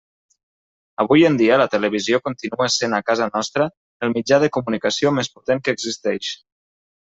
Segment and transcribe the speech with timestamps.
[1.03, 3.69] Avui en dia la televisió continua sent a casa nostra
[4.09, 6.35] el mitjà de comunicació més potent que existeix.